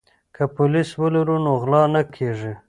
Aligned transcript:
که 0.35 0.43
پولیس 0.55 0.89
ولرو 0.99 1.37
نو 1.45 1.53
غلا 1.61 1.83
نه 1.93 2.01
کیږي. 2.13 2.53